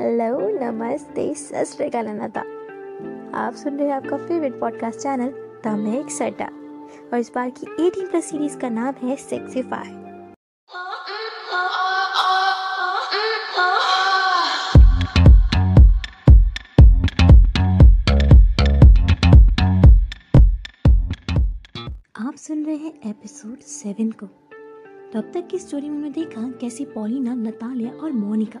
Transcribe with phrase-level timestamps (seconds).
[0.00, 2.40] Hello, नमस्ते, सत अनता।
[3.38, 5.28] आप सुन रहे हैं आपका favourite podcast channel
[5.64, 6.44] the make सट्टा
[7.12, 9.88] और इस बार की 18 प्लस सीरीज़ का नाम है सेक्सीफाई
[22.28, 24.26] आप सुन रहे हैं एपिसोड सेवन को।
[25.14, 28.60] तब तक की स्टोरी में देखा कैसी पॉलिना, नतालिया और मोनिका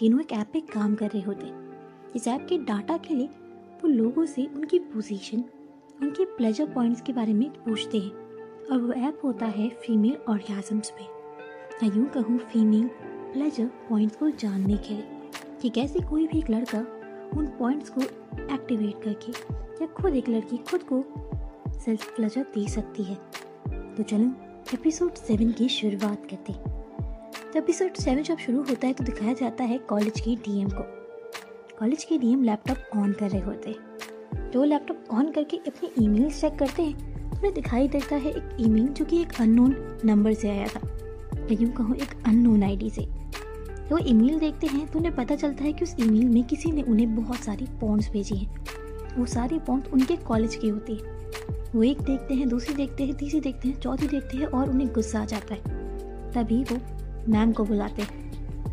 [0.00, 1.46] तीनों एक ऐप पे काम कर रहे होते।
[2.16, 3.26] इस ऐप के डाटा के लिए
[3.82, 5.44] वो लोगों से उनकी पोजीशन
[6.02, 8.10] उनके प्लेजर पॉइंट्स के बारे में पूछते हैं।
[8.66, 11.04] और वो ऐप होता है फीमेल ऑर्गेजम्स पे।
[11.86, 12.88] या यूँ कहूँ फीमेल
[13.32, 15.30] प्लेजर पॉइंट्स को जानने के लिए
[15.62, 16.80] कि कैसे कोई भी एक लड़का
[17.38, 18.00] उन पॉइंट्स को
[18.54, 19.32] एक्टिवेट करके
[19.82, 21.04] या खुद एक लड़की खुद को
[21.80, 23.14] सेल्फ प्लेजर दे सकती है।
[23.94, 24.32] तो चलो
[24.74, 26.79] एपिसोड सेवन की शुरुआत करते हैं।
[27.52, 30.82] तो एपिसोड सेवन जब शुरू होता है तो दिखाया जाता है कॉलेज की डीएम को।
[31.78, 36.30] कॉलेज के डीएम लैपटॉप ऑन कर रहे होते हैं। जो लैपटॉप ऑन करके अपनी ईमेल
[36.30, 39.74] चेक करते हैं तो उन्हें दिखाई देता है एक ईमेल जो कि एक अननोन
[40.04, 40.80] नंबर से आया था।
[41.34, 43.06] या यूँ कहूँ एक अननोन आईडी से।
[43.90, 46.82] तो ईमेल देखते हैं तो उन्हें पता चलता है कि उस ईमेल में किसी ने
[46.82, 51.18] उन्हें बहुत सारी पॉन्ड्स भेजी हैं। वो सारी पॉन्ड उनके कॉलेज की होती है।
[51.74, 54.92] वो एक देखते हैं, दूसरी देखते हैं, तीसरी देखते हैं, चौथी देखते हैं और उन्हें
[54.92, 55.78] गुस्सा आ जाता है।
[56.32, 56.78] तभी वो
[57.28, 58.02] मैम को बुलाते।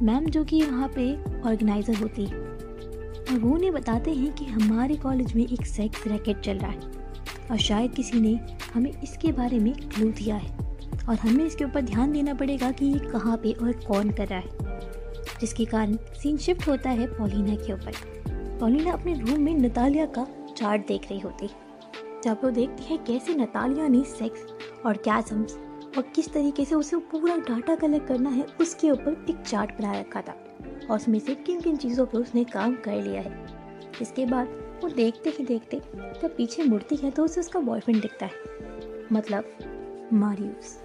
[0.01, 5.35] मैम जो कि वहाँ पे ऑर्गेनाइज़र होती। और वो उन्हें बताते हैं कि हमारे कॉलेज
[5.35, 6.79] में एक सेक्स रैकेट चल रहा है।
[7.51, 8.39] और शायद किसी ने
[8.73, 10.57] हमें इसके बारे में क्लू दिया है।
[11.09, 14.39] और हमें इसके ऊपर ध्यान देना पड़ेगा कि ये कहाँ पे और कौन कर रहा
[14.39, 14.79] है।
[15.41, 17.91] जिसके कारण सीन शिफ्ट होता है पोलिना के ऊपर।
[18.59, 21.49] पोलिना अपने रूम में नतालिया का चार्ट देख रही होती।
[22.23, 24.45] जब वो देखती है कैसे नतालिया ने सेक्स
[24.85, 25.57] और कैजम्स
[25.97, 29.91] और किस तरीके से उसे पूरा डाटा कलेक्ट करना है, उसके ऊपर एक चार्ट बना
[29.91, 30.35] रखा था।
[30.89, 33.45] और उसमें से किन किन चीज़ों पर उसने काम कर लिया है।
[34.01, 34.47] इसके बाद
[34.83, 35.81] वो देखते ही देखते
[36.21, 38.31] जब पीछे मुड़ती है तो उसे उसका बॉयफ्रेंड दिखता है।
[39.13, 40.77] मतलब मारियूस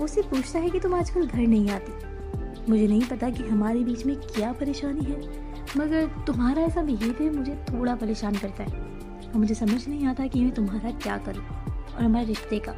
[0.00, 1.92] उसे पूछता है कि तुम आजकल घर नहीं आती।
[2.70, 5.20] मुझे नहीं पता कि हमारे बीच में क्या परेशानी है,
[5.76, 8.82] मगर तुम्हारा ऐसा बिहेवियर मुझे थोड़ा परेशान करता है।
[9.22, 12.72] और मुझे समझ नहीं आता कि मैं तुम्हारा क्या करूँ और हमारे रिश्ते का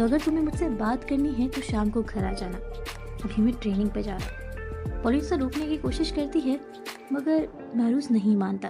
[0.00, 2.58] तो अगर तुम्हें मुझसे बात करनी है तो शाम को घर आ जाना।
[3.24, 6.60] अभी मैं ट्रेनिंग पे जा रहा पुलिस से रोकने की कोशिश करती है,
[7.12, 8.68] मगर महरूस नहीं मानता।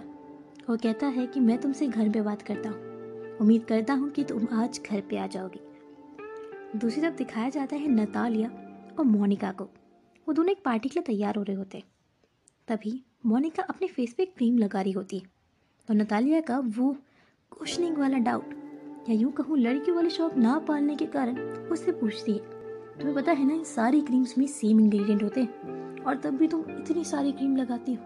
[0.71, 4.25] वो कहता है कि मैं तुमसे घर पे बात करता हूँ। उम्मीद करता हूँ कि
[4.25, 5.61] तुम आज घर पे आ जाओगी।
[6.79, 8.49] दूसरी तरफ़ दिखाया जाता है नतालिया
[8.99, 9.65] और मोनिका को।
[10.29, 11.85] वो दोनों एक पार्टी के लिए तैयार हो रहे होते हैं।
[12.69, 15.25] तभी मोनिका अपने फेस पे क्रीम लगा रही होती है।
[15.91, 16.93] और नतालिया का वो
[17.53, 18.60] क्वेश्चनिंग वाला डाउट
[19.09, 23.33] या यूँ कहूँ लड़की वाले शौक ना पालने के कारण उससे पूछती है, तुम्हें पता
[23.33, 27.05] है ना, इन सारी क्रीम्स में सेम इंग्रेडिएंट होते हैं, और तब भी तुम इतनी
[27.05, 28.05] सारी क्रीम लगाती हो?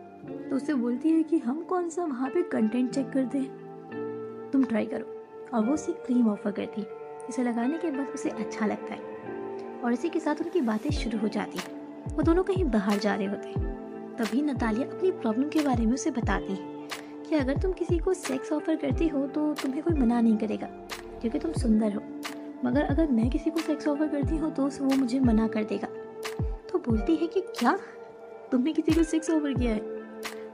[0.50, 3.56] तो उससे बोलती है कि हम कौन सा वहाँ पे कंटेंट चेक करते हैं?
[4.52, 5.10] तुम ट्राई करो।
[5.54, 6.88] और वो उसे क्रीम ऑफ़र करती है।
[7.28, 9.00] इसे लगाने के बाद उसे अच्छा लगता है।
[9.84, 11.80] और इसी के साथ उनकी बातें शुरू हो जाती है।
[12.16, 13.74] वो दोनों कहीं बाहर जा रहे होते हैं।
[14.16, 16.73] तभी नतालिया अपनी प्रॉब्लम के बारे में उसे बताती है।
[17.24, 20.66] कि अगर तुम किसी को सेक्स ऑफ़र करती हो तो तुम्हें कोई मना नहीं करेगा,
[21.20, 22.02] क्योंकि तुम सुंदर हो।
[22.64, 25.88] मगर अगर मैं किसी को सेक्स ऑफ़र करती हूँ तो वो मुझे मना कर देगा।
[26.70, 27.76] तो बोलती है कि क्या?
[28.52, 29.80] तुमने किसी को सेक्स ऑफ़र किया है?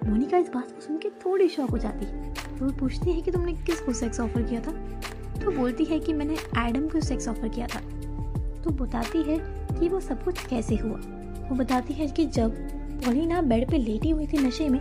[0.04, 3.20] मोनिका इस बात को सुन के थोड़ी शौक हो जाती है। तो वो पूछती है
[3.22, 4.72] कि तुमने किसको सेक्स ऑफ़र किया था?
[5.40, 7.80] तो बोलती है कि मैंने एडम को सेक्स ऑफ़र किया था।
[8.62, 9.38] तो बताती है
[9.70, 11.00] कि वो सब कुछ कैसे हुआ।
[11.48, 12.56] वो बताती है कि जब
[13.04, 14.80] पोलिना बेड पे लेटी हुई थी नशे में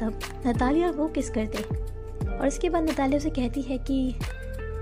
[0.00, 1.62] तब नतालिया वो किस करते?
[2.28, 4.14] और इसके बाद नतालिया उसे कहती है कि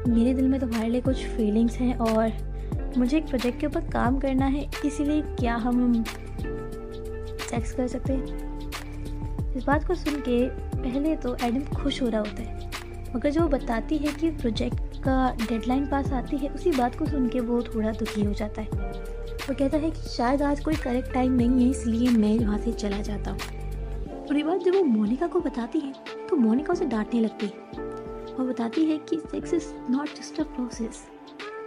[0.09, 2.33] मेरे दिल में तुम्हारे लिए कुछ फीलिंग्स हैं और
[2.99, 6.03] मुझे एक प्रोजेक्ट के ऊपर काम करना है, इसीलिए क्या हम
[7.43, 8.49] सेक्स कर सकते हैं?
[9.57, 10.45] इस बात को सुन के
[10.75, 12.71] पहले तो एडम खुश हो रहा होता है,
[13.17, 17.29] मगर जो बताती है कि प्रोजेक्ट का डेडलाइन पास आती है, उसी बात को सुन
[17.29, 21.13] के वो थोड़ा दुखी हो जाता है। वो कहता है कि शायद आज कोई करेक्ट
[21.15, 23.60] टाइम नहीं है, इसलिए मैं वहाँ से चला जाता हूँ।
[24.31, 25.93] और बात जब वो मोनिका को बताती है
[26.29, 27.81] तो मोनिका उसे डांटने लगती है
[28.35, 31.03] और बताती है कि sex is not just a process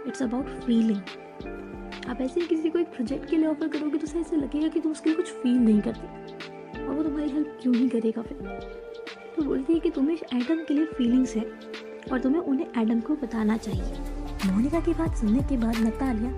[0.06, 1.00] it's about feeling
[2.08, 4.80] आप ऐसे ही किसी को एक प्रोजेक्ट के लिए ऑफ़र करोगे तो ऐसे लगेगा कि
[4.80, 8.58] तुम उसके लिए कुछ फील नहीं करते और वो तुम्हारी हेल्प क्यों ही करेगा फिर?
[9.36, 11.44] तो बोलती है कि तुम्हें एडम के लिए फीलिंग्स है
[12.12, 16.30] और तुम्हें उन्हें एडम को बताना चाहिए। मोनिका की बात सुनने के बाद नतालिया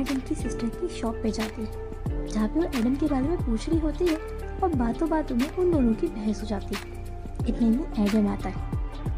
[0.00, 3.36] एडम की सिस्टर की शॉप पे जाती है, जहाँ पे वो एडम के बारे में
[3.36, 7.02] पूछ रही होती है और बातों बातों में उन दोनों की बहस हो जाती है।
[7.48, 8.72] इतने में एडम आता है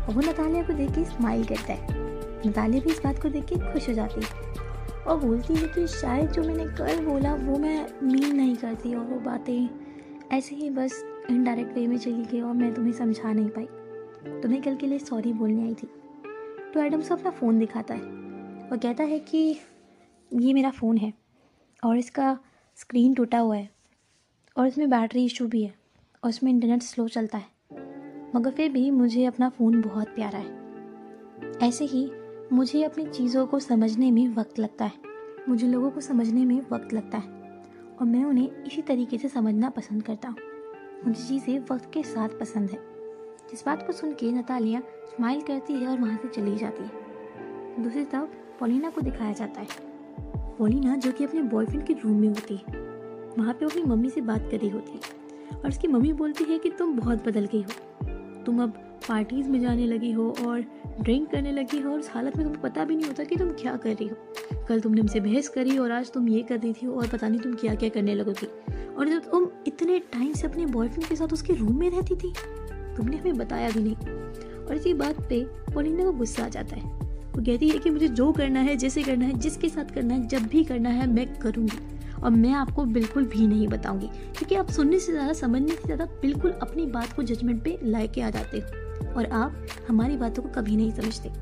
[0.07, 1.95] और वो नतालिया को देख के स्माइल करता है।
[2.47, 5.87] नतालिया भी इस बात को देख के खुश हो जाती है और बोलती है कि
[5.87, 9.69] शायद जो मैंने कल बोला वो मैं मीन नहीं करती और वो बातें
[10.33, 13.67] ऐसे ही बस इनडायरेक्ट वे में चली गई और मैं तुम्हें समझा नहीं पाई।
[14.43, 15.89] तुम्हें कल के लिए सॉरी बोलने आई थी।
[16.75, 19.59] तो एडम से अपना फ़ोन दिखाता है और कहता है कि
[20.33, 21.13] ये मेरा फ़ोन है
[21.85, 22.39] और इसका
[22.77, 23.76] स्क्रीन टूटा हुआ है।
[24.59, 25.75] और इसमें बैटरी इशू भी है
[26.25, 27.47] और इसमें इंटरनेट स्लो चलता है।
[28.37, 30.57] मगर फिर भी मुझे अपना फ़ोन बहुत प्यारा है।
[31.69, 32.11] ऐसे ही
[32.53, 34.93] मुझे अपनी चीज़ों को समझने में वक्त लगता है।
[35.49, 37.29] मुझे लोगों को समझने में वक्त लगता है
[38.01, 40.37] और मैं उन्हें इसी तरीके से समझना पसंद करता हूँ।
[41.07, 42.79] मुझे चीज़ें वक्त के साथ पसंद है।
[43.51, 46.91] जिस बात को सुन के नतालिया स्माइल करती है और वहाँ से चली जाती है।
[47.83, 49.67] दूसरी तरफ़ पोलिना को दिखाया जाता है।
[50.59, 52.86] पोलिना जो कि अपने बॉयफ्रेंड के रूम में होती है।
[53.39, 56.45] वहाँ पे वो अपनी मम्मी से बात कर रही होती है और उसकी मम्मी बोलती
[56.45, 58.05] है कि तुम बहुत बदल गई हो।
[58.45, 58.71] तुम अब
[59.09, 60.61] पार्टीज़ में जाने लगी हो और
[61.01, 63.49] ड्रिंक करने लगी हो और उस हालत में तुमको पता भी नहीं होता कि तुम
[63.49, 64.17] क्या कर रही हो।
[64.69, 67.41] कल तुमने हमसे बहस करी और आज तुम ये कर रही थी और पता नहीं
[67.41, 68.47] तुम क्या क्या करने लगोगी।
[68.95, 72.33] और जब तुम इतने टाइम से अपने बॉयफ्रेंड के साथ उसके रूम में रहती थी,
[72.97, 73.97] तुमने हमें बताया भी नहीं।
[74.67, 76.83] और इसी बात पे पोलिना को गुस्सा आ जाता है।
[77.37, 80.27] वो कहती है कि मुझे जो करना है, जैसे करना है, जिसके साथ करना है,
[80.27, 84.71] जब भी करना है, मैं करूँगी। और मैं आपको बिल्कुल भी नहीं बताऊँगी, क्योंकि आप
[84.71, 88.31] सुनने से ज़्यादा, समझने से ज़्यादा बिल्कुल अपनी बात को जजमेंट पे ला के आ
[88.31, 91.33] जाते हो और आप हमारी बातों को कभी नहीं समझते।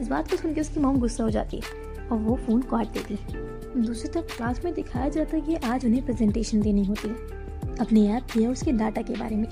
[0.00, 2.92] इस बात को सुन के उसकी मोम गुस्सा हो जाती है और वो फ़ोन काट
[2.92, 7.08] देती। है दूसरी तरफ़ क्लास में दिखाया जाता है कि आज उन्हें प्रेजेंटेशन देनी होती
[7.08, 9.46] है। अपने ऐप या उसके डाटा के बारे में।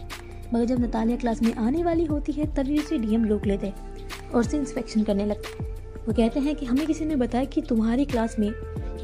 [0.55, 4.31] मगर जब नतालिया क्लास में आने वाली होती है, तभी उसे डीएम रोक लेते हैं
[4.31, 5.77] और उसे इंस्पेक्शन करने लगते। हैं
[6.07, 8.49] वो कहते हैं कि, हमें किसी ने बताया कि तुम्हारी क्लास में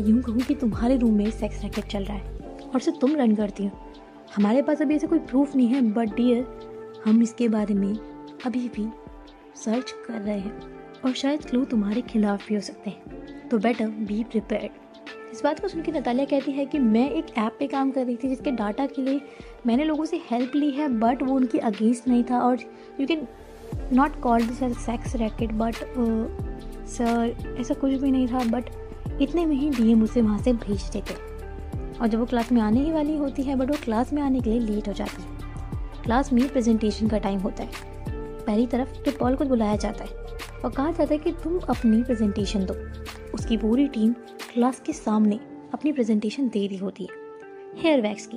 [0.01, 2.39] यूँ कहूँ कि तुम्हारे रूम में सेक्स रैकेट चल रहा है
[2.75, 3.71] और सिर्फ़ तुम रन करती हो।
[4.37, 6.47] हमारे पास अभी ऐसा कोई प्रूफ नहीं है बट डियर
[7.05, 7.95] हम इसके बारे में
[8.47, 8.89] अभी भी
[9.65, 10.61] सर्च कर रहे हैं
[11.05, 14.71] और शायद क्लू तुम्हारे खिलाफ भी हो सकते हैं। तो बेटर बी प्रिपेयर्ड
[15.33, 18.17] इस बात को सुनकर नतालिया कहती है कि मैं एक ऐप पे काम कर रही
[18.17, 19.21] थी जिसके डाटा के लिए
[19.67, 22.59] मैंने लोगों से हेल्प ली है बट वो उनकी अगेंस्ट नहीं था और
[23.01, 23.27] you can
[23.93, 25.75] not call this sex racket but
[26.87, 28.65] sir ऐसा कुछ भी नहीं था बट
[29.23, 31.15] इतने में ही डीएम उसे वहाँ से भेज देते।
[32.01, 34.41] और जब वो क्लास में आने ही वाली होती है, बट वो क्लास में आने
[34.41, 35.29] के लिए लेट हो जाती है।
[36.03, 37.71] क्लास में प्रेजेंटेशन का टाइम होता है।
[38.47, 40.11] पहली तरफ़ तो पॉल को बुलाया जाता है
[40.65, 42.75] और कहा जाता है कि तुम अपनी प्रेजेंटेशन दो।
[43.35, 44.13] उसकी पूरी टीम
[44.53, 45.41] क्लास के सामने
[45.75, 47.11] अपनी प्रेजेंटेशन दे रही होती है।
[47.77, 48.37] हेयर वैक्स की।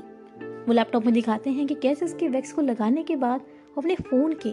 [0.67, 3.41] वो लैपटॉप में दिखाते हैं कि कैसे उसके वैक्स को लगाने के बाद
[3.77, 4.49] अपने फ़ोन के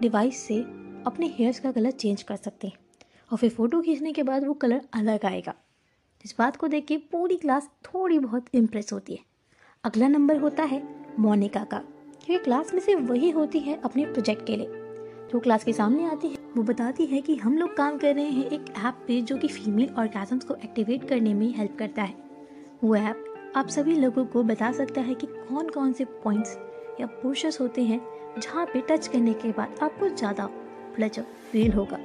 [0.00, 0.60] डिवाइस से
[1.06, 2.74] अपने हेयर्स का कलर चेंज कर सकते हैं।
[3.30, 5.54] और फिर फ़ोटो खींचने के बाद वो कलर अलग आएगा।
[6.24, 9.24] इस बात को देख के पूरी क्लास थोड़ी बहुत इम्प्रेस होती है।
[9.84, 10.82] अगला नंबर होता है
[11.18, 11.78] मोनिका का,
[12.26, 14.86] क्योंकि क्लास में से वही होती है अपने प्रोजेक्ट के लिए।
[15.32, 18.30] जो क्लास के सामने आती है, वो बताती है कि हम लोग काम कर रहे
[18.30, 22.14] हैं एक ऐप पे जो कि फीमेल ऑर्गेजम्स को एक्टिवेट करने में हेल्प करता है।
[22.84, 26.56] वो ऐप आप सभी लोगों को बता सकता है कि कौन कौन से पॉइंट्स
[27.00, 28.00] या पोर्शस होते हैं
[28.40, 30.46] जहाँ पे टच करने के बाद आपको ज़्यादा
[30.94, 31.98] प्लेजर फील होगा।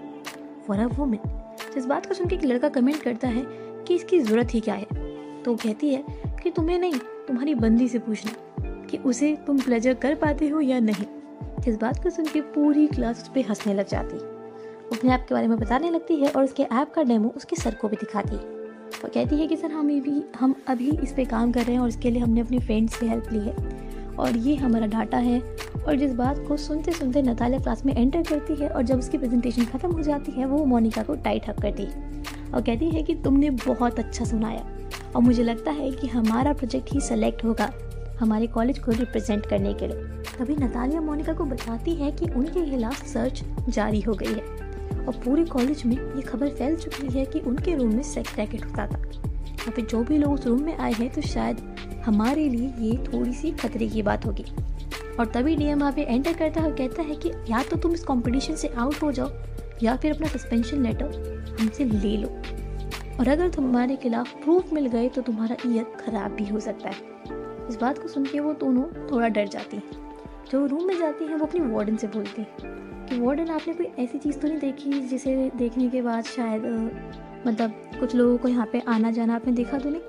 [0.68, 1.40] फॉर अ वुमेन
[1.78, 3.44] इस बात को सुन के एक लड़का कमेंट करता है
[3.88, 4.88] कि इसकी ज़रूरत ही क्या है?
[5.44, 6.04] तो कहती है
[6.44, 6.94] कि तुम्हें नहीं,
[7.28, 8.32] तुम्हारी बंदी से पूछना
[8.86, 11.06] कि उसे तुम प्लेजर कर पाते हो या नहीं।
[11.68, 14.34] इस बात को सुन के पूरी क्लास उस पर हंसने लग जाती। है
[14.98, 17.76] अपने ऐप के बारे में बताने लगती है और उसके ऐप का डेमो उसके सर
[17.76, 18.42] को भी दिखाती है।
[19.04, 21.80] और कहती है कि, सर, हम भी हम अभी इस पर काम कर रहे हैं
[21.80, 23.56] और इसके लिए हमने अपनी फ्रेंड्स से हेल्प ली है।
[24.20, 25.40] और ये हमारा डाटा है।
[25.78, 29.18] और जिस बात को सुनते सुनते नतालिया क्लास में एंटर करती है और जब उसकी
[29.18, 33.04] प्रेजेंटेशन ख़त्म हो जाती है, वो मोनिका को टाइट हक करती है और कहती है
[33.04, 34.66] कि तुमने बहुत अच्छा सुनाया।
[35.16, 37.72] और मुझे लगता है कि हमारा प्रोजेक्ट ही सेलेक्ट होगा
[38.20, 42.70] हमारे कॉलेज को रिप्रेजेंट करने के लिए। तभी नतालिया मोनिका को बताती है कि उनके
[42.70, 44.62] खिलाफ सर्च जारी हो गई है
[44.98, 48.66] और पूरे कॉलेज में ये खबर फैल चुकी है कि उनके रूम में सेक्स रैकेट
[48.66, 49.02] होता था।
[49.58, 51.62] या फिर जो भी लोग उस रूम में आए हैं तो शायद
[52.06, 54.46] हमारे लिए ये थोड़ी सी खतरे की बात होगी।
[55.20, 57.94] और तभी डीएम वहाँ पे एंटर करता है और कहता है कि या तो तुम
[57.94, 59.30] इस कंपटीशन से आउट हो जाओ,
[59.84, 62.30] या फिर अपना सस्पेंशन लेटर हमसे ले लो।
[63.20, 67.12] और अगर तुम्हारे खिलाफ प्रूफ मिल गए तो तुम्हारा ईयर खराब भी हो सकता है।
[67.70, 70.02] इस बात को सुन के वो दोनों थोड़ा डर जाती हैं।
[70.52, 73.86] जो रूम में जाती हैं वो अपनी वार्डन से बोलती हैं कि वार्डन आपने कोई
[74.00, 76.66] ऐसी चीज़ तो नहीं देखी जिसे देखने के बाद शायद
[77.48, 80.02] मतलब कुछ लोगों को यहाँ पे आना जाना आपने देखा तो नहीं?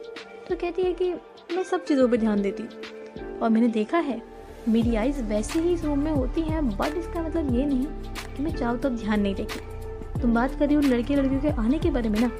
[0.49, 1.13] तो कहती है कि
[1.57, 2.63] मैं सब चीज़ों पे ध्यान देती।
[3.39, 4.21] और मैंने देखा है,
[4.69, 7.87] मेरी आइज़ वैसे ही इस रूम में होती हैं बट इसका मतलब ये नहीं
[8.37, 11.49] कि मैं चाहूँ तो ध्यान नहीं देती। तुम बात कर रही हो लड़के लड़कियों के
[11.49, 12.31] आने के बारे में ना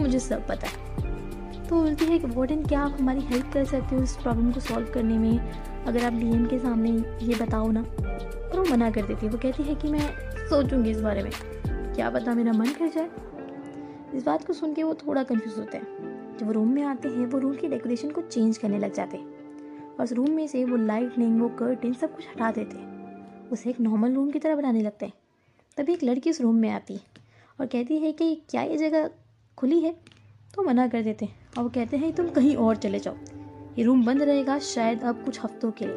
[0.00, 3.96] मुझे सब पता है। तो बोलती है कि वार्डन क्या आप हमारी हेल्प कर सकते
[3.96, 5.52] हो इस प्रॉब्लम को सॉल्व करने में?
[5.86, 6.90] अगर आप डीएम के सामने
[7.26, 10.10] ये बताओ ना। और वो मना कर देती है। वो कहती है कि मैं
[10.48, 11.32] सोचूँगी इस बारे में।
[11.66, 13.10] क्या पता मेरा मन कर जाए।
[14.14, 16.09] इस बात को सुन के वो थोड़ा कंफ्यूज होते हैं।
[16.40, 19.16] जब वो रूम में आते हैं, वो रूम की डेकोरेशन को चेंज करने लग जाते
[19.16, 19.40] हैं।
[19.96, 22.90] और रूम में से वो लाइटनिंग वो कर्टिन सब कुछ हटा देते हैं।
[23.50, 25.12] उसे एक नॉर्मल रूम की तरह बनाने लगते हैं।
[25.76, 27.00] तभी एक लड़की उस रूम में आती है
[27.60, 29.10] और कहती है कि, क्या ये जगह
[29.58, 29.96] खुली है?
[30.54, 33.14] तो मना कर देते हैं और वो कहते हैं, तुम कहीं और चले जाओ।
[33.78, 35.96] ये रूम बंद रहेगा शायद अब कुछ हफ्तों के लिए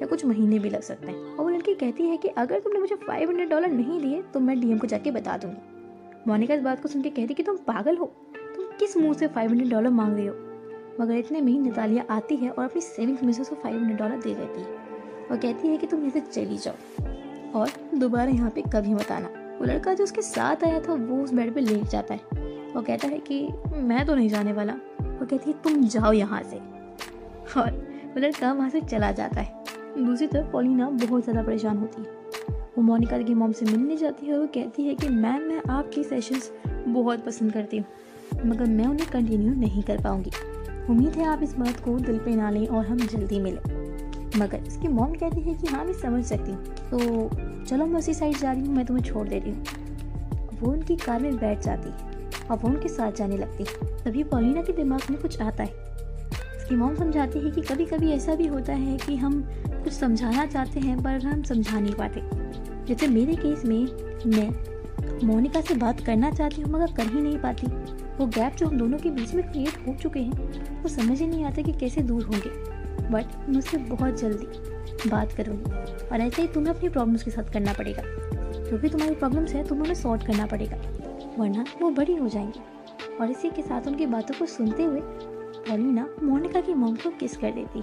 [0.00, 2.78] या कुछ महीने भी लग सकते हैं। और वो लड़की कहती है कि, अगर तुमने
[2.78, 5.56] मुझे फाइव हंड्रेड डॉलर नहीं दिए तो मैं डीएम को जाके बता दूँगी।
[6.28, 8.23] मोनिका इस बात को सुन के कहती कि, तुम पागल हो।
[8.78, 10.34] किस मुँह से फाइव हंड्रेड डॉलर मांग रहे हो?
[11.00, 13.98] मगर इतने में ही नितालिया आती है और अपनी सेविंग्स में से उसको फाइव हंड्रेड
[13.98, 14.66] डॉलर दे देती है।
[15.30, 16.74] और कहती है कि तुम यहाँ से चली जाओ।
[17.54, 19.28] और दोबारा यहाँ पे कभी मत आना।
[19.60, 22.20] वो लड़का जो उसके साथ आया था, वो उस बेड पे लेट जाता है।
[22.76, 26.42] और कहता है कि मैं तो नहीं जाने वाला। वो कहती है, तुम जाओ यहाँ
[26.42, 26.56] से।
[27.60, 27.70] और
[28.14, 29.64] वो लड़का वहाँ से चला जाता है।
[29.98, 32.08] दूसरी तरफ़ पोलिना बहुत ज़्यादा परेशान होती है।
[32.76, 35.62] वो मोनिका की मॉम से मिलने जाती है और वो कहती है कि, मैम, मैं
[35.70, 36.52] आपकी सेशंस
[36.88, 37.86] बहुत पसंद करती हूँ।
[38.44, 40.30] मगर मैं उन्हें कंटिन्यू नहीं कर पाऊँगी।
[40.90, 43.84] उम्मीद है आप इस बात को दिल पे ना लें और हम जल्दी मिलें।
[44.38, 46.98] मगर इसकी मॉम कहती है कि हाँ मैं समझ सकती हूँ। तो
[47.64, 49.64] चलो मैं उसी साइड जा रही हूँ, मैं तुम्हें छोड़ दे रही हूँ।
[50.60, 52.14] वो उनकी कार में बैठ जाती है।
[52.50, 55.70] और वो उनके साथ जाने लगती है। तभी पॉलिना के दिमाग में कुछ आता है।
[56.56, 60.46] उसकी मॉम समझाती है कि कभी कभी ऐसा भी होता है कि हम कुछ समझाना
[60.46, 62.20] चाहते हैं, पर हम समझा नहीं पाते।
[62.86, 63.88] जैसे मेरे केस में
[64.26, 64.50] मैं
[65.26, 67.66] मोनिका से बात करना चाहती हूँ, मगर कर ही नहीं पाती।
[68.18, 71.26] वो गैप जो हम दोनों के बीच में क्रिएट हो चुके हैं, वो समझ ही
[71.26, 72.74] नहीं आता कि कैसे दूर होंगे।
[73.10, 75.70] बट मैं उससे बहुत जल्दी बात करूँगी
[76.06, 78.02] और ऐसे ही तुम्हें अपनी प्रॉब्लम्स के साथ करना पड़ेगा।
[78.70, 80.76] जो भी तुम्हारी प्रॉब्लम्स है, तुम्हें उन्हें सॉल्व करना पड़ेगा,
[81.38, 82.60] वरना वो बड़ी हो जाएँगी।
[83.20, 87.36] और इसी के साथ उनकी बातों को सुनते हुए पॉलिना मोनिका की मॉम को किस
[87.36, 87.80] कर देती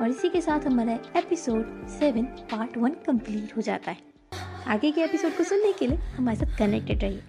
[0.00, 3.98] और इसी के साथ हमारा episode seven part one complete हो जाता है।
[4.66, 7.22] आगे के एपिसोड को सुनने के लिए हमारे साथ कनेक्टेड रहिए।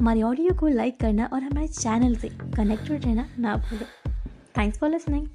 [0.00, 3.86] हमारी ऑडियो को लाइक करना और हमारे चैनल से कनेक्टेड रहना ना भूलें।
[4.58, 5.26] Thanks for listening